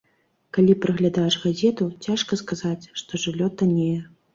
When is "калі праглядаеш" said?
0.57-1.39